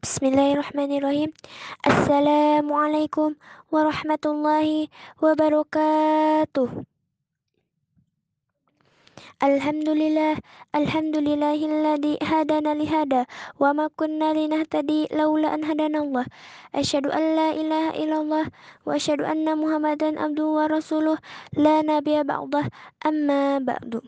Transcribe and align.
Bismillahirrahmanirrahim. 0.00 1.36
Assalamualaikum 1.84 3.36
warahmatullahi 3.68 4.88
wabarakatuh. 5.20 6.88
Alhamdulillah, 9.42 10.40
alhamdulillahilladzi 10.72 12.24
hadana 12.24 12.72
lihada 12.72 13.28
wa 13.60 13.76
ma 13.76 13.90
an 17.12 17.24
la 17.36 17.48
ilaha 17.52 17.90
illallah 17.92 18.44
wa 18.88 18.96
asyhadu 18.96 19.28
Muhammadan 19.58 20.16
abduhu 20.16 20.56
wa 20.56 20.72
rasuluh 20.72 21.20
la 21.52 21.84
nabiyya 21.84 22.24
ba'dah 22.24 22.70
ba'du. 23.60 24.00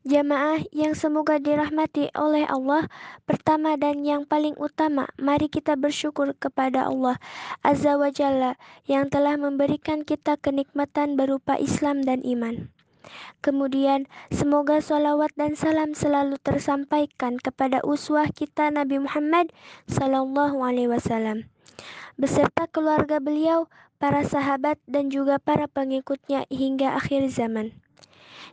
Jamaah 0.00 0.64
yang 0.72 0.96
semoga 0.96 1.36
dirahmati 1.36 2.08
oleh 2.16 2.48
Allah, 2.48 2.88
pertama 3.28 3.76
dan 3.76 4.00
yang 4.00 4.24
paling 4.24 4.56
utama, 4.56 5.04
mari 5.20 5.52
kita 5.52 5.76
bersyukur 5.76 6.32
kepada 6.32 6.88
Allah 6.88 7.20
Azza 7.60 8.00
wa 8.00 8.08
Jalla 8.08 8.56
yang 8.88 9.12
telah 9.12 9.36
memberikan 9.36 10.00
kita 10.00 10.40
kenikmatan 10.40 11.20
berupa 11.20 11.60
Islam 11.60 12.00
dan 12.00 12.24
iman. 12.24 12.72
Kemudian, 13.44 14.08
semoga 14.32 14.80
salawat 14.80 15.36
dan 15.36 15.52
salam 15.52 15.92
selalu 15.92 16.40
tersampaikan 16.40 17.36
kepada 17.36 17.84
uswah 17.84 18.28
kita 18.32 18.72
Nabi 18.72 19.04
Muhammad 19.04 19.52
Sallallahu 19.84 20.64
Alaihi 20.64 20.88
Wasallam 20.88 21.48
beserta 22.20 22.68
keluarga 22.68 23.16
beliau, 23.16 23.72
para 23.96 24.24
sahabat 24.24 24.76
dan 24.84 25.08
juga 25.08 25.40
para 25.40 25.68
pengikutnya 25.68 26.44
hingga 26.52 26.96
akhir 26.96 27.32
zaman. 27.32 27.72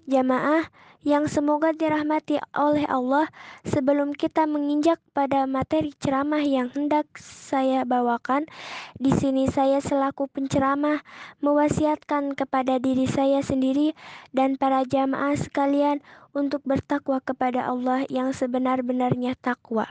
Jamaah 0.08 0.72
yang 1.06 1.30
semoga 1.30 1.74
dirahmati 1.74 2.42
oleh 2.58 2.86
Allah, 2.90 3.30
sebelum 3.62 4.18
kita 4.18 4.50
menginjak 4.50 4.98
pada 5.14 5.46
materi 5.46 5.94
ceramah 6.02 6.42
yang 6.42 6.74
hendak 6.74 7.06
saya 7.22 7.86
bawakan, 7.86 8.50
di 8.98 9.14
sini 9.14 9.46
saya 9.46 9.78
selaku 9.78 10.26
penceramah 10.30 11.06
mewasiatkan 11.44 12.34
kepada 12.34 12.82
diri 12.82 13.06
saya 13.06 13.46
sendiri 13.46 13.94
dan 14.34 14.58
para 14.58 14.82
jamaah 14.84 15.38
sekalian 15.38 16.02
untuk 16.34 16.66
bertakwa 16.66 17.22
kepada 17.22 17.70
Allah 17.70 18.06
yang 18.10 18.34
sebenar-benarnya 18.34 19.38
takwa. 19.38 19.90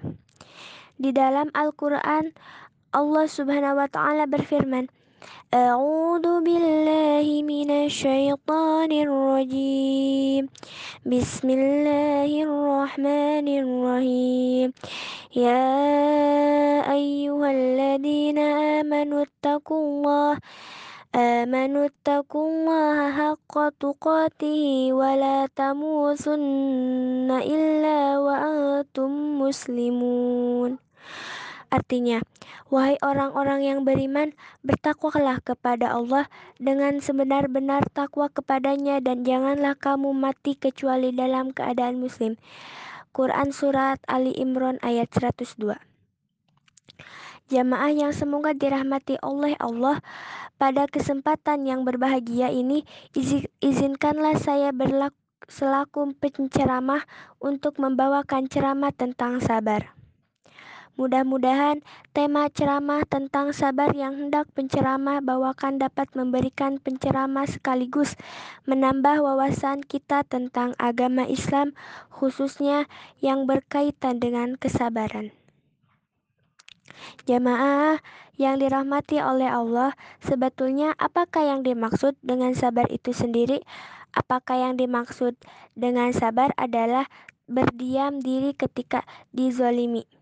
Di 0.97 1.13
dalam 1.13 1.53
Al-Quran, 1.53 2.33
Allah 2.97 3.27
Subhanahu 3.29 3.77
wa 3.77 3.89
Ta'ala 3.91 4.25
berfirman, 4.25 4.89
أعوذ 5.55 6.45
بالله 6.45 7.27
من 7.43 7.71
الشيطان 7.71 8.93
الرجيم. 8.93 10.49
بسم 11.07 11.49
الله 11.51 12.31
الرحمن 12.43 13.47
الرحيم. 13.49 14.69
يا 15.37 15.73
أيها 16.93 17.49
الذين 17.51 18.39
آمنوا 18.83 19.23
اتقوا 19.23 19.81
الله 19.81 20.33
آمنوا 21.15 21.85
اتقوا 21.87 22.47
الله 22.51 22.97
حق 23.11 23.55
تقاته 23.81 24.93
ولا 24.93 25.47
تموتن 25.57 27.31
إلا 27.31 28.19
وأنتم 28.19 29.41
مسلمون. 29.41 30.86
Artinya, 31.69 32.23
wahai 32.71 32.95
orang-orang 33.03 33.67
yang 33.67 33.81
beriman, 33.83 34.33
bertakwalah 34.63 35.43
kepada 35.43 35.91
Allah 35.91 36.31
dengan 36.63 37.03
sebenar-benar 37.03 37.87
takwa 37.91 38.31
kepadanya 38.31 39.03
dan 39.03 39.27
janganlah 39.27 39.75
kamu 39.75 40.15
mati 40.15 40.55
kecuali 40.55 41.11
dalam 41.11 41.51
keadaan 41.51 41.99
muslim. 41.99 42.39
Quran 43.11 43.51
Surat 43.51 43.99
Ali 44.07 44.37
Imran 44.37 44.79
ayat 44.85 45.11
102 45.11 45.77
Jamaah 47.47 47.95
yang 47.95 48.11
semoga 48.11 48.51
dirahmati 48.55 49.23
oleh 49.23 49.55
Allah, 49.63 50.03
pada 50.59 50.91
kesempatan 50.91 51.63
yang 51.63 51.87
berbahagia 51.87 52.51
ini, 52.51 52.83
izinkanlah 53.63 54.35
saya 54.35 54.75
berlaku 54.75 55.15
selaku 55.47 56.11
penceramah 56.19 57.07
untuk 57.39 57.79
membawakan 57.79 58.51
ceramah 58.51 58.91
tentang 58.91 59.39
sabar. 59.39 59.95
Mudah-mudahan 60.97 61.85
tema 62.17 62.49
ceramah 62.49 63.05
tentang 63.05 63.53
sabar 63.53 63.93
yang 63.93 64.17
hendak 64.17 64.49
penceramah 64.57 65.21
bawakan 65.21 65.77
dapat 65.77 66.09
memberikan 66.17 66.81
penceramah 66.81 67.45
sekaligus 67.45 68.17
menambah 68.65 69.21
wawasan 69.21 69.85
kita 69.85 70.25
tentang 70.25 70.73
agama 70.81 71.29
Islam 71.29 71.77
khususnya 72.09 72.89
yang 73.21 73.45
berkaitan 73.45 74.25
dengan 74.25 74.57
kesabaran. 74.57 75.37
Jamaah 77.29 78.01
yang 78.41 78.57
dirahmati 78.57 79.21
oleh 79.21 79.53
Allah, 79.53 79.93
sebetulnya 80.25 80.97
apakah 80.97 81.45
yang 81.45 81.61
dimaksud 81.61 82.17
dengan 82.25 82.57
sabar 82.57 82.89
itu 82.89 83.13
sendiri? 83.13 83.61
Apakah 84.17 84.65
yang 84.65 84.81
dimaksud 84.81 85.37
dengan 85.77 86.09
sabar 86.17 86.57
adalah 86.57 87.05
berdiam 87.45 88.17
diri 88.17 88.57
ketika 88.57 89.05
dizolimi? 89.37 90.16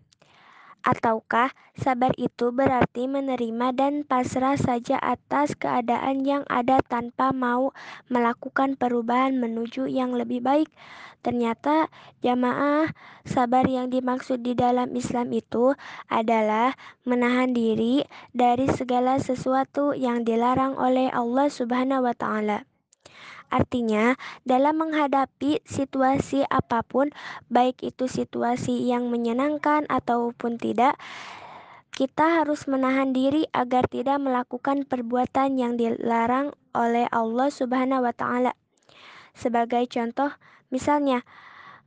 Ataukah 0.85 1.49
sabar 1.73 2.13
itu 2.13 2.53
berarti 2.53 3.09
menerima 3.09 3.73
dan 3.73 4.05
pasrah 4.05 4.53
saja 4.53 5.01
atas 5.01 5.57
keadaan 5.57 6.21
yang 6.21 6.45
ada 6.45 6.77
tanpa 6.85 7.33
mau 7.33 7.73
melakukan 8.05 8.77
perubahan 8.77 9.33
menuju 9.33 9.89
yang 9.89 10.13
lebih 10.13 10.45
baik? 10.45 10.69
Ternyata 11.25 11.89
jamaah 12.21 12.93
sabar 13.25 13.65
yang 13.65 13.89
dimaksud 13.89 14.45
di 14.45 14.53
dalam 14.53 14.93
Islam 14.93 15.33
itu 15.33 15.73
adalah 16.05 16.77
menahan 17.01 17.49
diri 17.49 18.05
dari 18.29 18.69
segala 18.69 19.17
sesuatu 19.17 19.97
yang 19.97 20.21
dilarang 20.21 20.77
oleh 20.77 21.09
Allah 21.09 21.49
Subhanahu 21.49 22.05
wa 22.05 22.13
taala. 22.13 22.69
Artinya, 23.55 24.19
dalam 24.43 24.83
menghadapi 24.83 25.63
situasi 25.63 26.43
apa 26.51 26.83
pun, 26.83 27.15
baik 27.47 27.87
itu 27.87 28.11
situasi 28.11 28.83
yang 28.83 29.07
menyenangkan 29.07 29.87
ataupun 29.87 30.59
tidak, 30.59 30.99
kita 31.95 32.43
harus 32.43 32.67
menahan 32.67 33.15
diri 33.15 33.47
agar 33.55 33.87
tidak 33.87 34.19
melakukan 34.19 34.83
perbuatan 34.83 35.55
yang 35.55 35.79
dilarang 35.79 36.51
oleh 36.75 37.07
Allah 37.07 37.47
Subhanahu 37.47 38.03
wa 38.03 38.11
taala. 38.11 38.51
Sebagai 39.31 39.87
contoh, 39.87 40.35
misalnya 40.67 41.23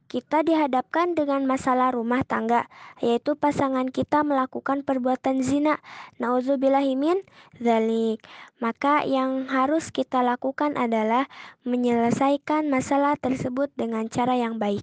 kita 0.09 0.41
dihadapkan 0.41 1.13
dengan 1.13 1.45
masalah 1.45 1.93
rumah 1.93 2.25
tangga, 2.25 2.65
yaitu 3.05 3.37
pasangan 3.37 3.93
kita 3.93 4.25
melakukan 4.25 4.81
perbuatan 4.81 5.45
zina. 5.45 5.85
Nauzubillahimin 6.17 7.21
zalik. 7.61 8.25
Maka 8.57 9.05
yang 9.05 9.47
harus 9.53 9.93
kita 9.93 10.25
lakukan 10.25 10.81
adalah 10.81 11.29
menyelesaikan 11.69 12.73
masalah 12.73 13.21
tersebut 13.21 13.69
dengan 13.77 14.09
cara 14.09 14.35
yang 14.35 14.57
baik. 14.57 14.83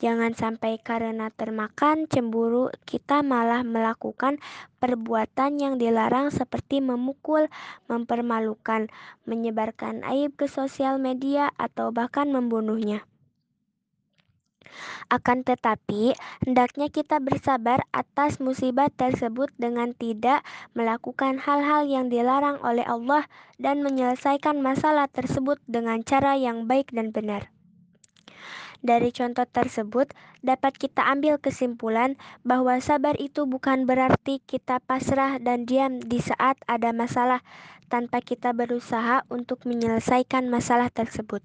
Jangan 0.00 0.32
sampai 0.32 0.80
karena 0.80 1.28
termakan 1.28 2.08
cemburu 2.08 2.72
kita 2.88 3.20
malah 3.20 3.60
melakukan 3.60 4.40
perbuatan 4.80 5.60
yang 5.60 5.76
dilarang 5.76 6.32
seperti 6.32 6.80
memukul, 6.80 7.52
mempermalukan, 7.84 8.88
menyebarkan 9.28 10.00
aib 10.08 10.32
ke 10.40 10.48
sosial 10.48 10.96
media 10.96 11.52
atau 11.60 11.92
bahkan 11.92 12.32
membunuhnya. 12.32 13.04
Akan 15.10 15.42
tetapi, 15.42 16.14
hendaknya 16.46 16.86
kita 16.92 17.18
bersabar 17.18 17.82
atas 17.90 18.38
musibah 18.38 18.86
tersebut 18.92 19.50
dengan 19.58 19.90
tidak 19.96 20.46
melakukan 20.76 21.42
hal-hal 21.42 21.88
yang 21.88 22.06
dilarang 22.06 22.62
oleh 22.62 22.86
Allah 22.86 23.26
dan 23.58 23.82
menyelesaikan 23.82 24.62
masalah 24.62 25.10
tersebut 25.10 25.58
dengan 25.66 26.04
cara 26.06 26.38
yang 26.38 26.70
baik 26.70 26.94
dan 26.94 27.10
benar. 27.10 27.50
Dari 28.80 29.12
contoh 29.12 29.44
tersebut, 29.44 30.08
dapat 30.40 30.72
kita 30.80 31.04
ambil 31.04 31.36
kesimpulan 31.36 32.16
bahwa 32.48 32.80
sabar 32.80 33.12
itu 33.20 33.44
bukan 33.44 33.84
berarti 33.84 34.40
kita 34.40 34.80
pasrah 34.80 35.36
dan 35.36 35.68
diam 35.68 36.00
di 36.00 36.16
saat 36.16 36.56
ada 36.64 36.96
masalah 36.96 37.44
tanpa 37.92 38.24
kita 38.24 38.56
berusaha 38.56 39.20
untuk 39.28 39.68
menyelesaikan 39.68 40.48
masalah 40.48 40.88
tersebut. 40.88 41.44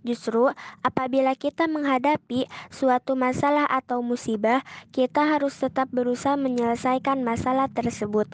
Justru 0.00 0.48
apabila 0.80 1.36
kita 1.36 1.68
menghadapi 1.68 2.48
suatu 2.72 3.14
masalah 3.18 3.68
atau 3.68 4.00
musibah, 4.00 4.64
kita 4.94 5.26
harus 5.28 5.56
tetap 5.60 5.92
berusaha 5.92 6.34
menyelesaikan 6.40 7.20
masalah 7.20 7.68
tersebut 7.68 8.30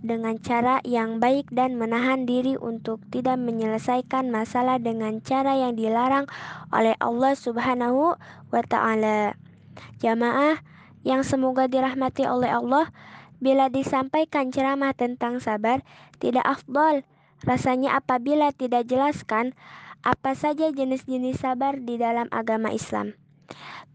dengan 0.00 0.38
cara 0.38 0.78
yang 0.86 1.18
baik 1.18 1.50
dan 1.50 1.74
menahan 1.74 2.24
diri 2.24 2.54
untuk 2.54 3.02
tidak 3.10 3.36
menyelesaikan 3.40 4.30
masalah 4.30 4.78
dengan 4.78 5.18
cara 5.24 5.58
yang 5.58 5.74
dilarang 5.74 6.30
oleh 6.70 6.94
Allah 7.02 7.34
Subhanahu 7.34 8.14
wa 8.54 8.62
taala. 8.66 9.34
Jamaah 9.98 10.62
yang 11.06 11.22
semoga 11.22 11.70
dirahmati 11.70 12.26
oleh 12.26 12.50
Allah, 12.50 12.90
bila 13.38 13.70
disampaikan 13.70 14.50
ceramah 14.50 14.94
tentang 14.94 15.38
sabar 15.38 15.82
tidak 16.18 16.42
afdol 16.42 17.06
rasanya 17.46 17.94
apabila 17.94 18.50
tidak 18.50 18.90
jelaskan 18.90 19.54
apa 20.02 20.34
saja 20.38 20.70
jenis-jenis 20.70 21.42
sabar 21.42 21.78
di 21.82 21.98
dalam 21.98 22.30
agama 22.30 22.70
Islam? 22.70 23.14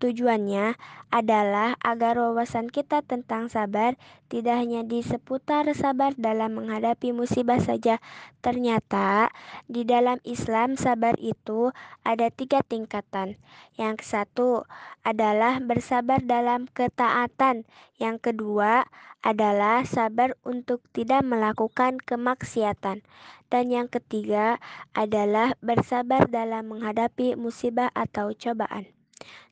Tujuannya 0.03 0.75
adalah 1.13 1.79
agar 1.79 2.19
wawasan 2.19 2.67
kita 2.67 3.05
tentang 3.05 3.47
sabar 3.47 3.95
tidak 4.27 4.59
hanya 4.59 4.81
di 4.83 5.00
seputar 5.00 5.69
sabar 5.77 6.11
dalam 6.17 6.57
menghadapi 6.59 7.13
musibah 7.13 7.61
saja. 7.61 8.01
Ternyata 8.41 9.31
di 9.69 9.85
dalam 9.88 10.17
Islam 10.25 10.75
sabar 10.75 11.15
itu 11.21 11.71
ada 12.03 12.27
tiga 12.33 12.65
tingkatan. 12.65 13.38
Yang 13.79 14.03
satu 14.03 14.65
adalah 15.05 15.61
bersabar 15.61 16.19
dalam 16.19 16.65
ketaatan. 16.67 17.63
Yang 18.01 18.33
kedua 18.33 18.89
adalah 19.23 19.88
sabar 19.88 20.35
untuk 20.44 20.83
tidak 20.91 21.23
melakukan 21.23 22.01
kemaksiatan. 22.01 23.05
Dan 23.47 23.69
yang 23.69 23.88
ketiga 23.88 24.57
adalah 24.97 25.53
bersabar 25.61 26.25
dalam 26.25 26.73
menghadapi 26.73 27.38
musibah 27.38 27.94
atau 27.94 28.33
cobaan. 28.33 28.89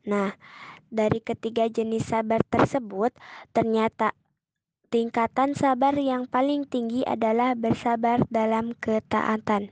Nah, 0.08 0.36
dari 0.92 1.24
ketiga 1.24 1.72
jenis 1.72 2.12
sabar 2.12 2.44
tersebut, 2.44 3.16
ternyata 3.56 4.12
tingkatan 4.92 5.56
sabar 5.56 5.96
yang 5.96 6.28
paling 6.28 6.68
tinggi 6.68 7.08
adalah 7.08 7.56
bersabar 7.56 8.28
dalam 8.28 8.76
ketaatan. 8.76 9.72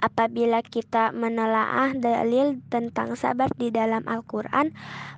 Apabila 0.00 0.64
kita 0.64 1.12
menelaah 1.12 1.96
dalil 1.96 2.60
tentang 2.68 3.16
sabar 3.16 3.48
di 3.56 3.72
dalam 3.72 4.04
Al-Quran, 4.04 4.72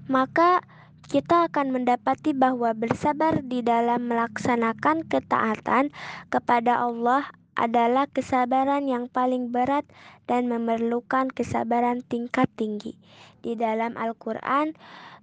maka 0.06 0.62
kita 1.06 1.47
akan 1.47 1.70
mendapati 1.70 2.35
bahwa 2.35 2.75
bersabar 2.75 3.38
di 3.47 3.62
dalam 3.62 4.11
melaksanakan 4.11 5.06
ketaatan 5.06 5.94
kepada 6.35 6.82
Allah 6.82 7.31
adalah 7.56 8.06
kesabaran 8.06 8.87
yang 8.87 9.08
paling 9.08 9.50
berat 9.50 9.88
dan 10.29 10.47
memerlukan 10.47 11.32
kesabaran 11.32 12.05
tingkat 12.05 12.47
tinggi. 12.55 12.94
Di 13.41 13.56
dalam 13.56 13.97
Al-Quran, 13.97 14.76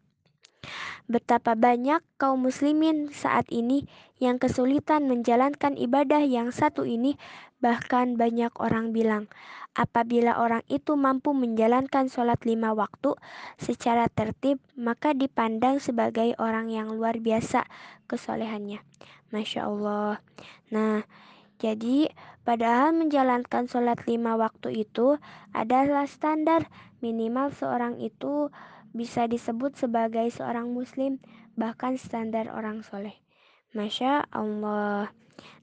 Betapa 1.09 1.57
banyak 1.57 2.05
kaum 2.21 2.45
muslimin 2.45 3.09
saat 3.09 3.49
ini 3.49 3.89
yang 4.21 4.37
kesulitan 4.37 5.09
menjalankan 5.09 5.73
ibadah 5.73 6.21
yang 6.21 6.53
satu 6.53 6.85
ini, 6.85 7.17
bahkan 7.57 8.13
banyak 8.13 8.53
orang 8.61 8.93
bilang, 8.93 9.25
apabila 9.73 10.37
orang 10.37 10.61
itu 10.69 10.93
mampu 10.93 11.33
menjalankan 11.33 12.13
sholat 12.13 12.37
lima 12.45 12.77
waktu 12.77 13.17
secara 13.57 14.05
tertib, 14.05 14.61
maka 14.77 15.17
dipandang 15.17 15.81
sebagai 15.81 16.37
orang 16.37 16.69
yang 16.69 16.93
luar 16.93 17.17
biasa 17.17 17.65
kesolehannya. 18.05 18.85
Masya 19.33 19.65
Allah. 19.65 20.21
Nah, 20.69 21.09
jadi 21.57 22.13
padahal 22.45 22.93
menjalankan 22.93 23.65
sholat 23.65 24.05
lima 24.05 24.37
waktu 24.37 24.85
itu 24.85 25.17
adalah 25.57 26.05
standar 26.05 26.69
minimal 27.01 27.49
seorang 27.49 27.97
itu 27.97 28.53
bisa 28.91 29.25
disebut 29.29 29.77
sebagai 29.77 30.27
seorang 30.33 30.71
muslim, 30.71 31.21
bahkan 31.57 31.95
standar 31.99 32.49
orang 32.49 32.81
soleh. 32.81 33.17
Masya 33.75 34.25
Allah. 34.33 35.13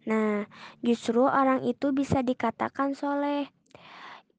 Nah, 0.07 0.47
justru 0.81 1.27
orang 1.27 1.67
itu 1.67 1.91
bisa 1.91 2.23
dikatakan 2.23 2.95
soleh 2.95 3.51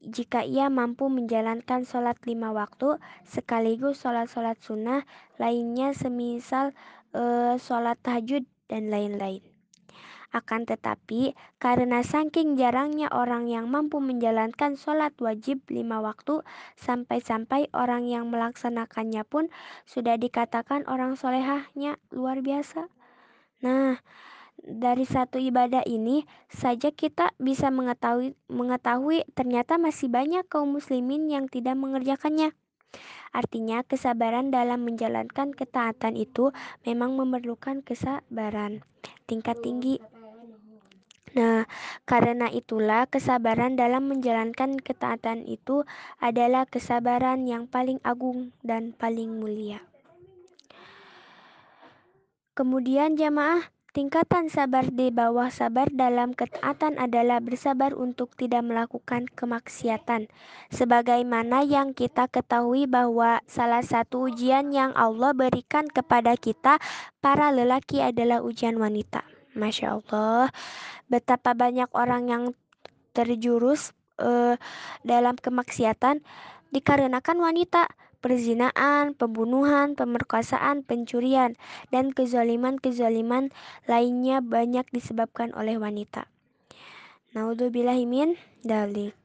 jika 0.08 0.46
ia 0.46 0.70
mampu 0.70 1.10
menjalankan 1.10 1.82
sholat 1.84 2.22
lima 2.30 2.54
waktu 2.54 3.02
sekaligus 3.26 4.06
sholat-sholat 4.06 4.62
sunnah 4.62 5.04
lainnya 5.42 5.92
semisal 5.92 6.72
e, 7.12 7.58
sholat 7.58 7.98
tahajud 8.06 8.46
dan 8.70 8.94
lain-lain. 8.94 9.42
Akan 10.28 10.68
tetapi, 10.68 11.40
karena 11.56 12.04
saking 12.04 12.60
jarangnya 12.60 13.08
orang 13.16 13.48
yang 13.48 13.72
mampu 13.72 14.04
menjalankan 14.04 14.76
sholat 14.76 15.16
wajib 15.24 15.64
lima 15.72 16.04
waktu, 16.04 16.44
sampai-sampai 16.76 17.72
orang 17.72 18.06
yang 18.12 18.28
melaksanakannya 18.28 19.24
pun 19.24 19.48
sudah 19.88 20.20
dikatakan 20.20 20.84
orang 20.92 21.16
solehahnya 21.16 21.96
luar 22.12 22.44
biasa. 22.44 22.92
Nah, 23.64 24.04
dari 24.60 25.08
satu 25.08 25.40
ibadah 25.40 25.88
ini 25.88 26.28
saja 26.52 26.92
kita 26.92 27.32
bisa 27.40 27.72
mengetahui 27.72 28.36
mengetahui 28.52 29.24
ternyata 29.32 29.80
masih 29.80 30.12
banyak 30.12 30.44
kaum 30.50 30.76
muslimin 30.76 31.32
yang 31.32 31.48
tidak 31.48 31.80
mengerjakannya. 31.80 32.52
Artinya 33.32 33.84
kesabaran 33.86 34.50
dalam 34.50 34.82
menjalankan 34.84 35.54
ketaatan 35.54 36.18
itu 36.18 36.56
memang 36.84 37.14
memerlukan 37.14 37.86
kesabaran 37.86 38.82
tingkat 39.30 39.60
tinggi. 39.62 40.02
Nah, 41.36 41.68
karena 42.08 42.48
itulah 42.48 43.04
kesabaran 43.12 43.76
dalam 43.76 44.08
menjalankan 44.08 44.80
ketaatan 44.80 45.44
itu 45.44 45.84
adalah 46.24 46.64
kesabaran 46.64 47.44
yang 47.44 47.68
paling 47.68 48.00
agung 48.08 48.56
dan 48.64 48.96
paling 48.96 49.36
mulia. 49.36 49.84
Kemudian 52.58 53.14
jamaah, 53.20 53.70
tingkatan 53.94 54.50
sabar 54.50 54.90
di 54.90 55.14
bawah 55.14 55.54
sabar 55.54 55.94
dalam 55.94 56.34
ketaatan 56.34 56.98
adalah 56.98 57.38
bersabar 57.38 57.94
untuk 57.94 58.34
tidak 58.34 58.66
melakukan 58.66 59.30
kemaksiatan. 59.30 60.26
Sebagaimana 60.74 61.62
yang 61.68 61.94
kita 61.94 62.26
ketahui 62.26 62.90
bahwa 62.90 63.46
salah 63.46 63.86
satu 63.86 64.32
ujian 64.32 64.74
yang 64.74 64.90
Allah 64.98 65.38
berikan 65.38 65.86
kepada 65.86 66.34
kita 66.34 66.82
para 67.22 67.54
lelaki 67.54 68.02
adalah 68.02 68.42
ujian 68.42 68.82
wanita. 68.82 69.37
Masya 69.58 69.98
Allah, 69.98 70.54
betapa 71.10 71.58
banyak 71.58 71.90
orang 71.98 72.30
yang 72.30 72.44
terjurus 73.18 73.98
uh, 74.22 74.54
dalam 75.02 75.34
kemaksiatan 75.34 76.22
dikarenakan 76.70 77.42
wanita, 77.42 77.90
perzinaan, 78.22 79.18
pembunuhan, 79.18 79.98
pemerkosaan, 79.98 80.86
pencurian, 80.86 81.58
dan 81.90 82.14
kezaliman-kezaliman 82.14 83.50
lainnya 83.90 84.46
banyak 84.46 84.86
disebabkan 84.94 85.54
oleh 85.58 85.82
wanita. 85.82 86.30
Naudzubillahimin 87.34 88.38
dalik. 88.62 89.18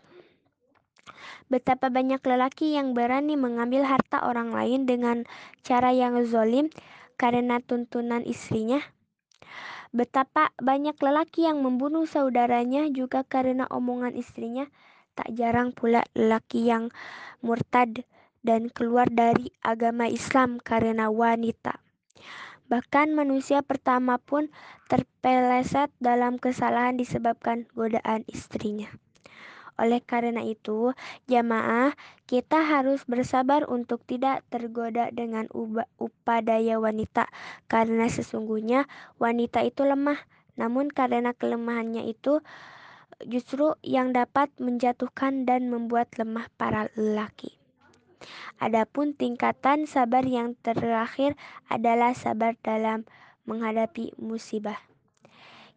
Betapa 1.52 1.92
banyak 1.92 2.24
lelaki 2.24 2.72
yang 2.72 2.96
berani 2.96 3.36
mengambil 3.36 3.84
harta 3.84 4.24
orang 4.24 4.56
lain 4.56 4.88
dengan 4.88 5.28
cara 5.60 5.92
yang 5.92 6.16
zolim 6.24 6.72
karena 7.20 7.60
tuntunan 7.60 8.24
istrinya 8.24 8.80
Betapa 9.92 10.56
banyak 10.56 10.96
lelaki 10.96 11.44
yang 11.44 11.60
membunuh 11.60 12.08
saudaranya 12.08 12.88
juga 12.88 13.28
karena 13.28 13.68
omongan 13.68 14.16
istrinya. 14.16 14.72
Tak 15.12 15.36
jarang 15.36 15.76
pula 15.76 16.08
lelaki 16.16 16.64
yang 16.72 16.88
murtad 17.44 18.08
dan 18.40 18.72
keluar 18.72 19.12
dari 19.12 19.52
agama 19.60 20.08
Islam 20.08 20.56
karena 20.56 21.12
wanita. 21.12 21.84
Bahkan 22.72 23.12
manusia 23.12 23.60
pertama 23.60 24.16
pun 24.16 24.48
terpeleset 24.88 25.92
dalam 26.00 26.40
kesalahan 26.40 26.96
disebabkan 26.96 27.68
godaan 27.76 28.24
istrinya. 28.32 28.88
Oleh 29.80 30.04
karena 30.04 30.44
itu, 30.44 30.92
jamaah, 31.28 31.96
kita 32.28 32.60
harus 32.60 33.04
bersabar 33.08 33.64
untuk 33.68 34.04
tidak 34.04 34.44
tergoda 34.52 35.08
dengan 35.12 35.48
upadaya 35.96 36.76
wanita, 36.76 37.28
karena 37.68 38.08
sesungguhnya 38.08 38.84
wanita 39.16 39.64
itu 39.64 39.84
lemah. 39.88 40.20
Namun, 40.60 40.92
karena 40.92 41.32
kelemahannya 41.32 42.04
itu 42.04 42.44
justru 43.24 43.72
yang 43.80 44.12
dapat 44.12 44.52
menjatuhkan 44.60 45.48
dan 45.48 45.72
membuat 45.72 46.12
lemah 46.20 46.50
para 46.60 46.92
lelaki. 46.98 47.56
Adapun 48.62 49.18
tingkatan 49.18 49.90
sabar 49.90 50.22
yang 50.22 50.54
terakhir 50.62 51.34
adalah 51.66 52.14
sabar 52.14 52.54
dalam 52.62 53.02
menghadapi 53.42 54.14
musibah. 54.22 54.78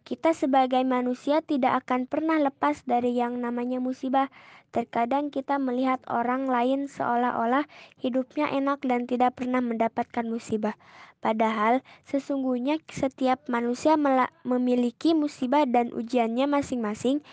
Kita 0.06 0.30
sebagai 0.30 0.86
manusia 0.86 1.42
tidak 1.42 1.82
akan 1.82 2.06
pernah 2.06 2.38
lepas 2.38 2.86
dari 2.86 3.18
yang 3.18 3.42
namanya 3.42 3.82
musibah. 3.82 4.30
Terkadang 4.70 5.34
kita 5.34 5.58
melihat 5.58 5.98
orang 6.06 6.46
lain 6.46 6.86
seolah-olah 6.86 7.66
hidupnya 7.98 8.46
enak 8.54 8.86
dan 8.86 9.10
tidak 9.10 9.34
pernah 9.34 9.58
mendapatkan 9.58 10.22
musibah. 10.22 10.78
Padahal 11.18 11.82
sesungguhnya 12.06 12.78
setiap 12.86 13.50
manusia 13.50 13.98
memiliki 14.46 15.10
musibah 15.10 15.66
dan 15.66 15.90
ujiannya 15.90 16.46
masing-masing. 16.46 17.26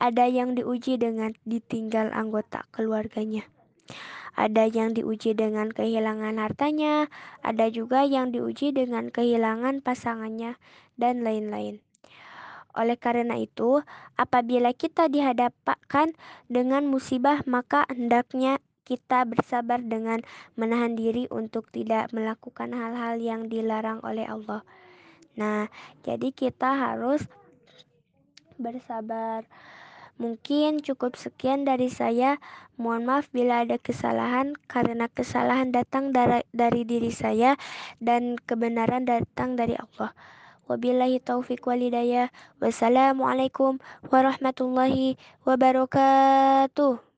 Ada 0.00 0.24
yang 0.24 0.56
diuji 0.56 0.96
dengan 0.96 1.36
ditinggal 1.44 2.08
anggota 2.08 2.64
keluarganya. 2.72 3.44
Ada 4.32 4.72
yang 4.72 4.96
diuji 4.96 5.36
dengan 5.36 5.68
kehilangan 5.68 6.40
hartanya, 6.40 7.12
ada 7.44 7.68
juga 7.68 8.08
yang 8.08 8.32
diuji 8.32 8.72
dengan 8.72 9.12
kehilangan 9.12 9.84
pasangannya, 9.84 10.56
dan 10.96 11.20
lain-lain. 11.20 11.84
Oleh 12.74 12.98
karena 12.98 13.38
itu, 13.38 13.80
apabila 14.18 14.74
kita 14.74 15.06
dihadapkan 15.06 16.12
dengan 16.50 16.84
musibah, 16.90 17.40
maka 17.46 17.86
hendaknya 17.86 18.58
kita 18.84 19.24
bersabar 19.24 19.80
dengan 19.80 20.20
menahan 20.60 20.92
diri 20.92 21.24
untuk 21.32 21.72
tidak 21.72 22.12
melakukan 22.12 22.76
hal-hal 22.76 23.16
yang 23.16 23.48
dilarang 23.48 24.04
oleh 24.04 24.28
Allah. 24.28 24.60
Nah, 25.34 25.72
jadi 26.04 26.30
kita 26.30 26.76
harus 26.76 27.24
bersabar. 28.60 29.48
Mungkin 30.14 30.78
cukup 30.78 31.18
sekian 31.18 31.66
dari 31.66 31.90
saya. 31.90 32.38
Mohon 32.78 33.02
maaf 33.06 33.26
bila 33.34 33.66
ada 33.66 33.78
kesalahan, 33.82 34.54
karena 34.70 35.10
kesalahan 35.10 35.74
datang 35.74 36.14
dari, 36.14 36.46
dari 36.54 36.86
diri 36.86 37.10
saya 37.10 37.58
dan 37.98 38.38
kebenaran 38.38 39.06
datang 39.06 39.58
dari 39.58 39.74
Allah. 39.74 40.14
وبالله 40.70 41.16
التوفيق 41.16 41.68
والهداية. 41.68 42.30
والسلام 42.62 43.22
عليكم 43.22 43.78
ورحمة 44.12 44.58
الله 44.60 45.16
وبركاته. 45.46 47.13